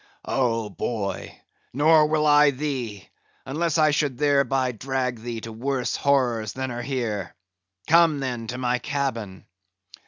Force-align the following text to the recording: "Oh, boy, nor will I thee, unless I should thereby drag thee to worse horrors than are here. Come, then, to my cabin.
"Oh, 0.25 0.71
boy, 0.71 1.39
nor 1.73 2.07
will 2.07 2.25
I 2.25 2.49
thee, 2.49 3.07
unless 3.45 3.77
I 3.77 3.91
should 3.91 4.17
thereby 4.17 4.71
drag 4.71 5.19
thee 5.19 5.41
to 5.41 5.51
worse 5.53 5.95
horrors 5.95 6.53
than 6.53 6.71
are 6.71 6.81
here. 6.81 7.35
Come, 7.85 8.17
then, 8.19 8.47
to 8.47 8.57
my 8.57 8.79
cabin. 8.79 9.45